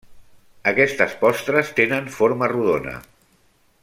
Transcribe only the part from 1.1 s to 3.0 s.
postres tenen forma rodona.